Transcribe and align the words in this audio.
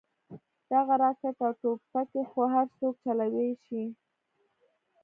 دغه 0.71 0.93
راكټ 1.03 1.37
او 1.45 1.51
ټوپكې 1.61 2.21
خو 2.29 2.41
هرسوك 2.53 2.95
چلوې 3.03 3.47
شي. 3.65 3.83